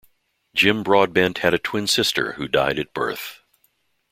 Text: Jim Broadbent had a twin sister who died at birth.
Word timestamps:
Jim 0.55 0.81
Broadbent 0.81 1.37
had 1.43 1.53
a 1.53 1.59
twin 1.59 1.85
sister 1.85 2.31
who 2.33 2.47
died 2.47 2.79
at 2.79 2.91
birth. 2.91 3.41